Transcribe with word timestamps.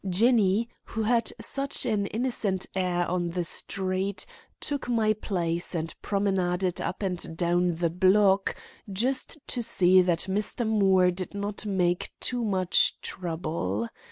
Jinny, 0.09 0.67
who 0.85 1.03
has 1.03 1.31
such 1.39 1.85
an 1.85 2.07
innocent 2.07 2.65
air 2.75 3.07
on 3.07 3.29
the 3.29 3.43
street, 3.43 4.25
took 4.59 4.89
my 4.89 5.13
place 5.13 5.75
and 5.75 5.93
promenaded 6.01 6.81
up 6.81 7.03
and 7.03 7.37
down 7.37 7.75
the 7.75 7.91
block, 7.91 8.55
just 8.91 9.37
to 9.49 9.61
see 9.61 10.01
that 10.01 10.21
Mr. 10.21 10.67
Moore 10.67 11.11
did 11.11 11.35
not 11.35 11.67
make 11.67 12.13
too 12.19 12.43
much 12.43 12.99
trouble. 13.01 13.89